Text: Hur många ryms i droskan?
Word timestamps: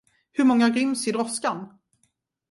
Hur 0.31 0.43
många 0.45 0.69
ryms 0.69 1.07
i 1.07 1.11
droskan? 1.11 1.67